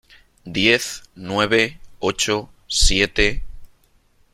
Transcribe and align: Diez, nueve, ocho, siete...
Diez, 0.47 1.03
nueve, 1.13 1.79
ocho, 1.99 2.49
siete... 2.65 3.43